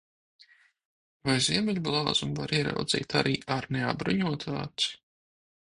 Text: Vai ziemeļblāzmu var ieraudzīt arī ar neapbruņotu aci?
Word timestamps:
Vai 1.29 1.35
ziemeļblāzmu 1.47 2.31
var 2.41 2.55
ieraudzīt 2.61 3.17
arī 3.21 3.37
ar 3.59 3.69
neapbruņotu 3.79 4.61
aci? 4.65 4.95